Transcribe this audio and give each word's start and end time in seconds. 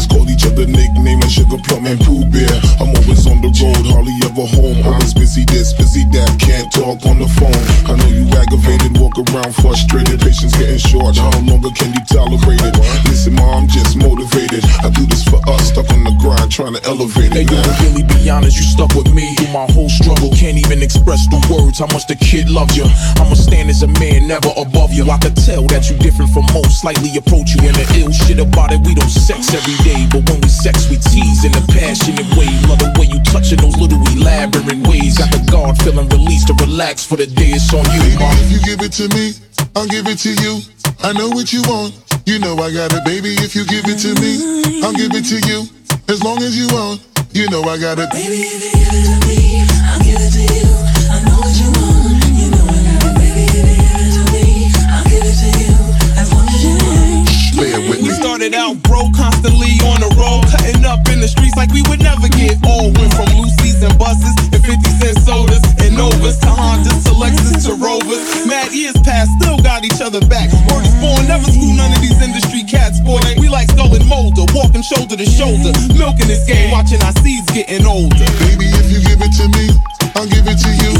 few 0.00 0.06
tears, 0.06 0.06
called 0.06 0.30
each 0.30 0.46
other 0.46 0.66
nicknames 0.66 1.32
Sugar 1.32 1.58
Plum 1.64 1.86
and 1.86 2.00
Pooh 2.00 2.24
Bear. 2.30 2.50
I'm 2.80 2.94
always 2.96 3.26
on 3.26 3.40
the 3.40 3.50
road, 3.60 3.84
hardly 3.86 4.16
ever 4.24 4.46
home. 4.46 4.86
Always 4.86 5.14
busy 5.14 5.44
this, 5.44 5.72
busy 5.72 6.04
that, 6.12 6.38
can't 6.38 6.70
talk 6.72 7.04
on 7.06 7.18
the 7.18 7.28
phone. 7.38 7.62
I 7.86 7.96
know 7.96 8.08
you 8.08 8.26
aggravated, 8.34 8.98
walk 8.98 9.18
around 9.18 9.54
frustrated. 9.56 10.20
Patience 10.20 10.56
getting 10.56 10.78
short, 10.78 11.16
how 11.16 11.30
no 11.40 11.54
longer 11.54 11.70
can 11.74 11.92
you 11.92 12.02
tolerate 12.06 12.62
it? 12.62 12.76
Listen, 13.06 13.34
mom, 13.34 13.68
just 13.68 13.96
motivated. 13.96 14.64
I 14.82 14.90
do 14.90 15.06
this 15.06 15.24
for 15.24 15.40
us, 15.48 15.68
stuck 15.68 15.88
on 15.90 15.99
grind, 16.30 16.50
trying 16.50 16.74
to 16.74 16.82
elevate 16.86 17.32
Hey, 17.32 17.42
it. 17.42 17.50
yo, 17.50 17.56
now. 17.58 17.66
to 17.66 17.74
really 17.82 18.04
be 18.06 18.30
honest, 18.30 18.56
you 18.56 18.62
stuck 18.62 18.94
with 18.94 19.10
me 19.12 19.34
through 19.34 19.52
my 19.52 19.66
whole 19.74 19.88
struggle. 19.90 20.30
Can't 20.30 20.58
even 20.58 20.82
express 20.82 21.26
the 21.26 21.40
words 21.50 21.78
how 21.78 21.90
much 21.90 22.06
the 22.06 22.14
kid 22.14 22.48
loved 22.48 22.76
you. 22.76 22.86
I'ma 23.18 23.34
stand 23.34 23.70
as 23.70 23.82
a 23.82 23.90
man, 23.98 24.28
never 24.28 24.50
above 24.56 24.92
you. 24.92 25.10
I 25.10 25.18
could 25.18 25.34
tell 25.36 25.66
that 25.74 25.90
you 25.90 25.98
different 25.98 26.30
from 26.30 26.46
most, 26.54 26.80
slightly 26.80 27.10
approach 27.16 27.54
you 27.54 27.66
And 27.66 27.74
the 27.74 27.86
ill 27.98 28.12
shit 28.12 28.38
about 28.38 28.72
it. 28.72 28.80
We 28.86 28.94
don't 28.94 29.10
sex 29.10 29.50
every 29.54 29.78
day, 29.82 30.06
but 30.10 30.22
when 30.30 30.40
we 30.40 30.48
sex, 30.48 30.86
we 30.88 30.96
tease 31.10 31.42
in 31.44 31.52
a 31.54 31.62
passionate 31.74 32.28
way. 32.38 32.50
Love 32.70 32.78
the 32.78 32.94
way 32.98 33.10
you 33.10 33.18
touching 33.26 33.58
those 33.58 33.76
little 33.76 34.00
elaborate 34.14 34.86
ways. 34.86 35.18
Got 35.18 35.34
the 35.34 35.42
guard 35.50 35.76
feeling 35.82 36.08
released 36.14 36.46
to 36.48 36.54
relax 36.62 37.04
for 37.04 37.16
the 37.16 37.26
day. 37.26 37.58
It's 37.58 37.72
on 37.74 37.84
you, 37.90 38.00
Baby, 38.14 38.38
if 38.46 38.50
you 38.54 38.60
give 38.62 38.80
it 38.86 38.92
to 39.02 39.06
me, 39.16 39.34
I'll 39.74 39.90
give 39.90 40.06
it 40.06 40.18
to 40.26 40.32
you. 40.42 40.62
I 41.02 41.12
know 41.12 41.28
what 41.28 41.52
you 41.52 41.62
want. 41.66 41.96
You 42.26 42.38
know 42.38 42.54
I 42.58 42.70
got 42.70 42.92
it, 42.92 43.04
baby. 43.04 43.34
If 43.40 43.56
you 43.56 43.64
give 43.64 43.86
it 43.88 43.98
to 44.04 44.14
me, 44.20 44.84
I'll 44.84 44.92
give 44.92 45.10
it 45.14 45.24
to 45.32 45.38
you. 45.48 45.79
As 46.10 46.24
long 46.24 46.42
as 46.42 46.58
you 46.58 46.66
want, 46.74 47.06
you 47.30 47.46
know 47.54 47.62
I 47.62 47.78
got 47.78 48.02
it. 48.02 48.10
Baby, 48.10 48.42
if 48.42 48.58
you 48.66 48.82
give 48.82 48.90
it 48.90 49.06
to 49.06 49.16
me, 49.30 49.62
I'll 49.86 50.02
give 50.02 50.18
it 50.18 50.34
to 50.34 50.42
you. 50.42 50.66
I 51.06 51.22
know 51.22 51.38
what 51.38 51.54
you 51.54 51.70
want, 51.70 52.18
you 52.34 52.50
know 52.50 52.66
I 52.66 52.78
got 52.82 52.98
it. 53.06 53.14
Baby, 53.14 53.46
if 53.46 53.62
you 53.62 53.78
give 53.78 53.94
it 53.94 54.12
to 54.18 54.22
me, 54.34 54.74
I'll 54.90 55.06
give 55.06 55.22
it 55.22 55.38
to 55.38 55.48
you. 55.54 55.70
As 56.18 56.26
long 56.34 56.50
as 56.50 56.60
you 56.66 56.74
want. 56.82 57.30
Play 57.54 57.70
it 57.78 57.82
with 57.86 58.02
We 58.02 58.10
started 58.10 58.58
out 58.58 58.82
broke, 58.90 59.14
constantly 59.14 59.78
on 59.86 60.02
the 60.02 60.10
road, 60.18 60.50
cutting 60.50 60.82
up 60.82 61.06
in 61.14 61.22
the 61.22 61.30
streets 61.30 61.54
like 61.54 61.70
we 61.70 61.86
would 61.86 62.02
never 62.02 62.26
get 62.26 62.58
old. 62.66 62.98
Went 62.98 63.14
from 63.14 63.30
Lucy's 63.38 63.78
and 63.78 63.94
buses 63.94 64.34
and 64.50 64.58
50 64.66 64.82
cent 64.98 65.14
sodas 65.22 65.62
and 65.78 65.94
Novas 65.94 66.42
to 66.42 66.50
Hondas 66.50 67.06
to 67.06 67.14
Lexus 67.14 67.70
to 67.70 67.78
Rovers. 67.78 68.50
Mad 68.50 68.74
years 68.74 68.98
past, 69.06 69.30
still 69.38 69.62
got 69.62 69.86
each 69.86 70.02
other 70.02 70.18
back. 70.26 70.50
Word 70.74 70.82
is 70.82 70.94
born, 70.98 71.22
never 71.30 71.46
Molder, 74.80 74.96
walking 74.96 74.96
shoulder 74.96 75.16
to 75.16 75.26
shoulder, 75.28 75.72
milking 75.98 76.28
this 76.28 76.44
game, 76.46 76.70
watching 76.70 77.02
our 77.02 77.12
seeds 77.20 77.46
getting 77.52 77.84
older. 77.86 78.16
Baby, 78.40 78.66
if 78.80 78.88
you 78.90 79.00
give 79.04 79.20
it 79.20 79.32
to 79.36 79.48
me, 79.52 79.68
I'll 80.16 80.26
give 80.26 80.46
it 80.46 80.56
to 80.56 80.70
you. 80.72 80.92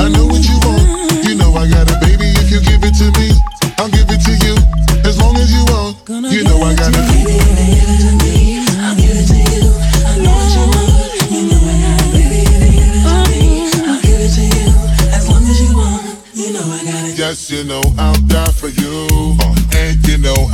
I 0.00 0.08
know 0.08 0.24
what 0.26 0.42
you 0.44 0.56
want. 0.64 1.24
You 1.24 1.34
know 1.36 1.52
I 1.52 1.68
got 1.68 1.90
it, 1.90 2.00
baby. 2.00 2.32
If 2.40 2.50
you 2.50 2.60
give 2.60 2.82
it 2.84 2.94
to 2.96 3.12
me, 3.18 3.32
I'll 3.78 3.88
give 3.88 4.08
it 4.08 4.20
to 4.24 4.32
you. 4.40 4.56
As 5.04 5.18
long 5.20 5.36
as 5.36 5.52
you 5.52 5.64
want, 5.68 5.96
you 6.32 6.44
know 6.44 6.62
I 6.62 6.74
got 6.76 6.88
it. 6.88 7.04
Baby, 7.12 7.36
if 7.36 7.52
you 7.52 7.76
give 7.76 7.88
it 7.92 8.00
to 8.00 8.12
me, 8.24 8.64
I'll 8.80 8.96
give 8.96 9.16
it 9.16 9.26
to 9.28 9.38
you. 9.52 9.68
I 10.00 10.16
know 10.16 10.32
what 10.32 10.56
you 10.56 10.64
want, 10.72 10.96
you 11.28 11.42
know 11.50 11.60
I 11.60 11.76
got 11.76 12.00
it. 12.00 12.16
Baby, 12.16 12.40
if 12.40 12.56
you 12.56 12.72
give 12.72 12.88
it 12.88 13.04
to 13.04 13.20
me, 13.28 13.68
I'll 13.84 14.00
give 14.00 14.20
it 14.24 14.32
to 14.32 14.44
you. 14.48 14.70
As 15.12 15.28
long 15.28 15.44
as 15.44 15.58
you 15.60 15.76
want, 15.76 16.02
you 16.32 16.52
know 16.52 16.64
I 16.64 16.80
got 16.84 17.04
it. 17.04 17.18
Yes, 17.18 17.50
you 17.50 17.64
know 17.64 17.84
I'll 17.98 18.16
die 18.26 18.52
for 18.52 18.68
you. 18.68 19.45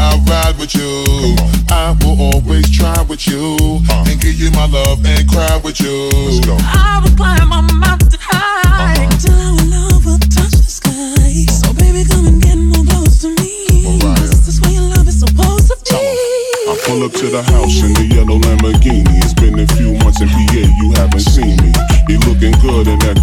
And 0.00 0.16
you 0.16 0.24
know 0.24 0.40
I'll 0.40 0.44
ride 0.44 0.58
with 0.58 0.74
you. 0.74 1.36
I 1.68 1.96
will 2.00 2.20
always 2.20 2.70
try 2.70 3.02
with 3.02 3.26
you. 3.26 3.56
Uh. 3.90 4.04
And 4.08 4.20
give 4.20 4.34
you 4.38 4.50
my 4.52 4.66
love 4.66 5.04
and 5.04 5.28
cry 5.28 5.60
with 5.62 5.80
you. 5.80 6.08
I 6.62 7.00
will 7.02 7.16
climb 7.16 7.52
a 7.52 7.62
mountain 7.74 8.18
high 8.20 8.94
uh-huh. 8.96 9.18
till 9.20 9.34
our 9.34 9.64
love 9.68 10.04
will 10.06 10.18
touch 10.18 10.52
the 10.56 10.64
sky. 10.68 11.44
So 11.52 11.72
baby, 11.74 12.04
come 12.08 12.26
and 12.26 12.40
get 12.42 12.56
more 12.56 12.84
close 12.84 13.20
to 13.22 13.28
me. 13.40 13.98
Mariah. 14.00 14.16
'Cause 14.16 14.30
this 14.30 14.48
is 14.48 14.60
where 14.60 14.72
your 14.72 14.88
love 14.96 15.08
is 15.08 15.20
supposed 15.20 15.68
to 15.68 15.76
be. 15.84 15.96
I 16.70 16.76
pull 16.86 17.02
up 17.04 17.12
to 17.12 17.26
the 17.28 17.42
house 17.42 17.82
in 17.82 17.92
the 17.94 18.06
yellow 18.14 18.38
Lamborghini. 18.38 19.18
It's 19.22 19.34
been 19.34 19.58
a 19.58 19.66
few 19.76 19.94
months 20.00 20.20
in 20.20 20.28
PA, 20.28 20.64
you 20.80 20.92
haven't 20.96 21.20
seen 21.20 21.56
me. 21.60 21.72
You 22.08 22.18
looking 22.26 22.52
good 22.62 22.86
in 22.88 22.98
that 23.00 23.19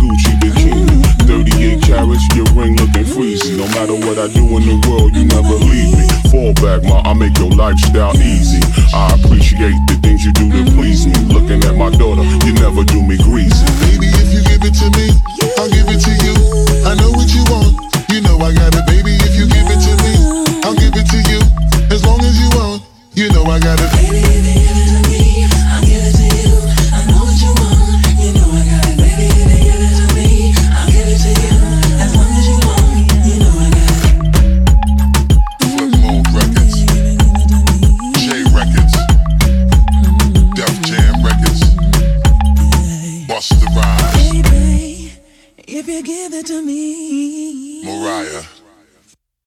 I 4.27 4.29
do 4.35 4.43
in 4.59 4.67
the 4.67 4.75
world, 4.91 5.15
you 5.15 5.23
never 5.23 5.55
leave 5.71 5.95
me. 5.95 6.03
Fall 6.27 6.51
back, 6.59 6.83
ma, 6.83 6.99
I 7.07 7.15
make 7.15 7.31
your 7.39 7.47
lifestyle 7.47 8.11
easy. 8.19 8.59
I 8.91 9.15
appreciate 9.15 9.79
the 9.88 9.95
things 10.03 10.27
you 10.27 10.35
do 10.35 10.51
to 10.51 10.67
please 10.75 11.07
me. 11.07 11.15
Looking 11.31 11.63
at 11.63 11.79
my 11.79 11.88
daughter, 11.95 12.27
you 12.43 12.51
never 12.59 12.83
do 12.83 12.99
me 13.07 13.15
greasy. 13.23 13.63
Baby, 13.88 14.11
if 14.19 14.27
you 14.35 14.43
give 14.43 14.67
it 14.67 14.75
to 14.83 14.91
me, 14.99 15.15
I'll 15.55 15.71
give 15.71 15.88
it 15.88 16.03
to 16.03 16.11
you. 16.27 16.35
I 16.83 16.99
know 16.99 17.16
Rhymes, 43.75 44.13
Baby, 44.13 45.11
if 45.57 45.88
you 45.88 46.01
give 46.03 46.33
it 46.33 46.45
to 46.47 46.61
me. 46.61 47.83
Mariah. 47.83 48.56